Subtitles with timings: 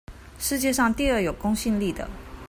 [0.39, 2.09] 世界上第二有公信力的